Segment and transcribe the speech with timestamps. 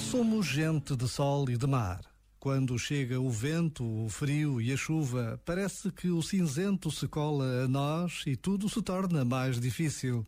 [0.00, 2.00] Somos gente de sol e de mar.
[2.40, 7.62] Quando chega o vento, o frio e a chuva, parece que o cinzento se cola
[7.62, 10.26] a nós e tudo se torna mais difícil.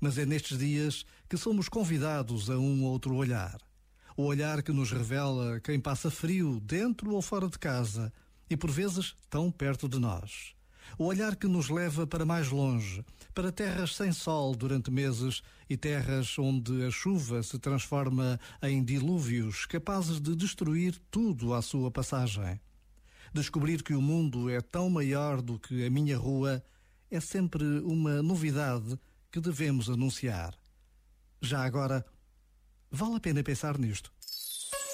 [0.00, 3.58] Mas é nestes dias que somos convidados a um outro olhar.
[4.16, 8.10] O olhar que nos revela quem passa frio dentro ou fora de casa
[8.48, 10.58] e por vezes tão perto de nós.
[10.98, 13.04] O olhar que nos leva para mais longe,
[13.34, 19.66] para terras sem sol durante meses e terras onde a chuva se transforma em dilúvios
[19.66, 22.60] capazes de destruir tudo à sua passagem.
[23.32, 26.62] Descobrir que o mundo é tão maior do que a minha rua
[27.10, 28.98] é sempre uma novidade
[29.30, 30.54] que devemos anunciar.
[31.40, 32.04] Já agora,
[32.90, 34.12] vale a pena pensar nisto.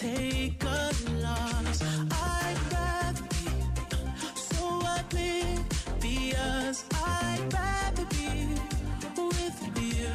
[0.00, 1.82] take a loss.
[2.10, 3.46] I'd rather be
[4.34, 6.84] so oblivious.
[6.94, 8.30] I'd rather be
[9.28, 10.12] with you.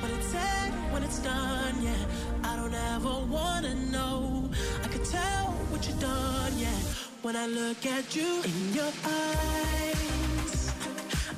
[0.00, 2.04] When it's said, when it's done, yeah.
[2.44, 4.48] I don't ever wanna know.
[4.84, 6.78] I can tell what you've done, yeah.
[7.22, 10.72] When I look at you in your eyes,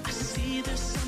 [0.04, 1.03] I see the something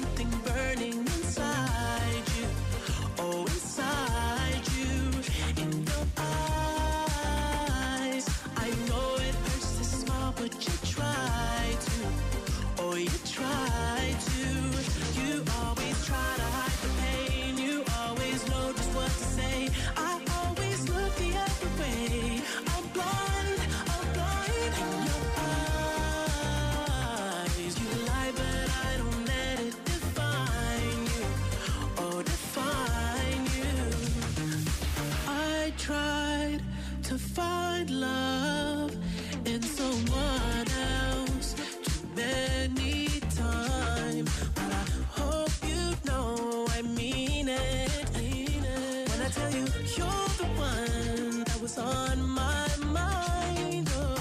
[49.96, 54.16] you're the one that was on my mind, oh,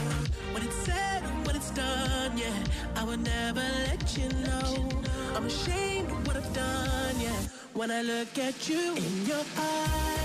[0.54, 2.54] when it's said, when it's done, yeah,
[2.96, 4.90] I would never let you know.
[5.36, 7.40] I'm ashamed of what I've done, yeah.
[7.74, 10.25] When I look at you in your eyes,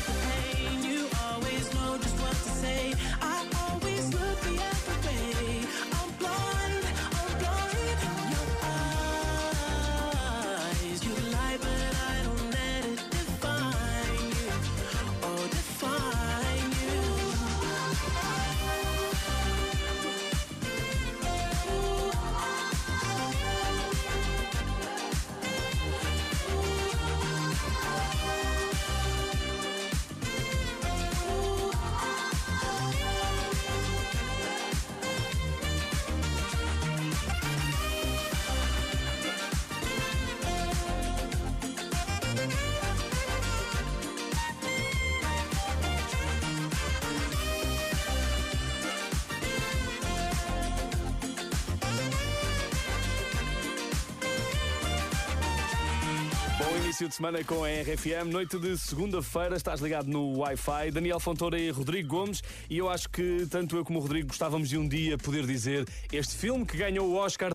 [56.63, 60.91] Bom início de semana com a RFM, noite de segunda-feira, estás ligado no Wi-Fi.
[60.91, 64.69] Daniel Fontoura e Rodrigo Gomes, e eu acho que tanto eu como o Rodrigo gostávamos
[64.69, 67.49] de um dia poder dizer este filme que ganhou o Oscar